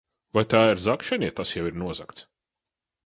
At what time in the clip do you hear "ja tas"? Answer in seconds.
1.29-1.53